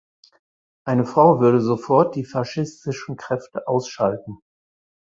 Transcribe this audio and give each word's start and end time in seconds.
Eine 0.83 1.05
Frau 1.05 1.39
würde 1.41 1.61
sofort 1.61 2.15
die 2.15 2.25
faschistischen 2.25 3.17
Kräfte 3.17 3.67
ausschalten. 3.67 4.39